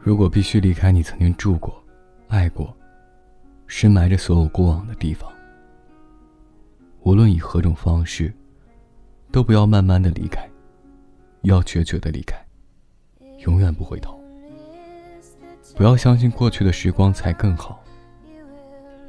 [0.00, 1.82] 如果必须离开你曾经住过、
[2.28, 2.74] 爱过、
[3.66, 5.30] 深埋着所有过往的地方，
[7.02, 8.32] 无论以何种方式，
[9.30, 10.48] 都不要慢慢的离开，
[11.42, 12.36] 要决绝的离开，
[13.40, 14.18] 永远不回头。
[15.76, 17.82] 不要相信过去的时光才更好，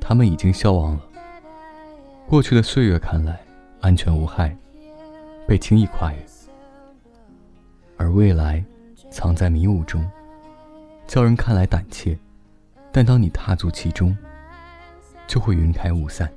[0.00, 1.02] 他们已经消亡了。
[2.26, 3.40] 过去的岁月看来
[3.80, 4.56] 安全无害，
[5.46, 6.18] 被轻易跨越，
[7.96, 8.64] 而未来
[9.10, 10.08] 藏在迷雾中，
[11.06, 12.18] 叫人看来胆怯，
[12.90, 14.16] 但当你踏足其中，
[15.26, 16.28] 就会云开雾散。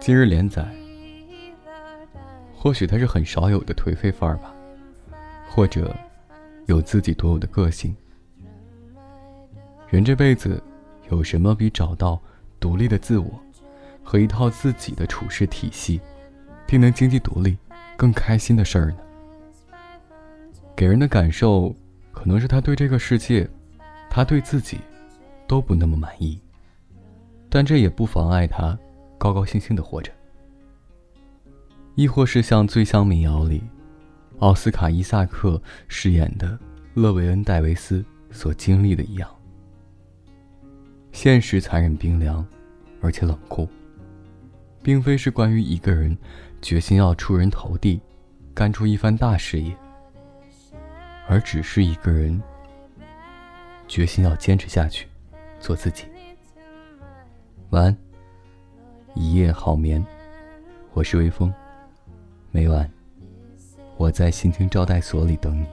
[0.00, 0.66] 今日连载，
[2.62, 4.54] 或许他是很少有的颓废范儿吧，
[5.48, 5.96] 或者
[6.66, 7.96] 有自己独有的个性。
[9.88, 10.62] 人这辈子，
[11.10, 12.20] 有什么比找到
[12.60, 13.32] 独立的自我
[14.04, 16.02] 和一套自己的处事体系，
[16.66, 17.56] 并能经济独立
[17.96, 18.98] 更开心的事儿呢？
[20.76, 21.74] 给人的感受，
[22.12, 23.48] 可能是他对这个世界，
[24.10, 24.78] 他对自己，
[25.46, 26.38] 都不那么满意，
[27.48, 28.78] 但这也不妨碍他。
[29.16, 30.12] 高高兴兴的活着，
[31.94, 33.62] 亦或是像《醉乡民谣》里，
[34.38, 36.58] 奥斯卡·伊萨克饰演的
[36.94, 39.28] 勒维恩·戴维斯所经历的一样。
[41.12, 42.46] 现实残忍冰凉，
[43.02, 43.68] 而且冷酷，
[44.82, 46.16] 并非是关于一个人
[46.62, 48.00] 决心要出人头地，
[48.54, 49.76] 干出一番大事业，
[51.28, 52.40] 而只是一个人
[53.88, 55.08] 决心要坚持下去，
[55.58, 56.04] 做自己。
[57.70, 57.96] 晚安。
[59.14, 60.02] 一夜好眠，
[60.92, 61.52] 我是微风。
[62.52, 62.90] 每晚，
[63.96, 65.66] 我在心情招待所里等你。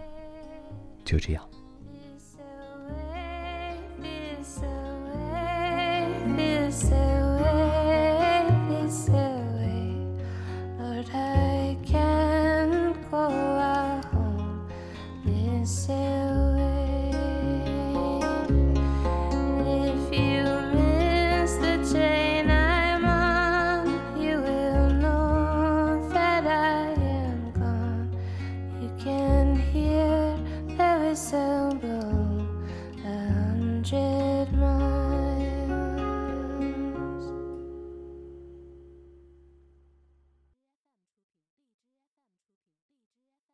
[1.04, 1.44] 就这样。
[34.38, 34.87] red run.